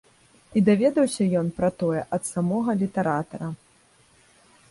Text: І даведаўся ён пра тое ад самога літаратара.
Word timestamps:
І 0.59 0.61
даведаўся 0.69 1.27
ён 1.41 1.51
пра 1.59 1.69
тое 1.83 2.01
ад 2.19 2.23
самога 2.31 2.71
літаратара. 2.81 3.47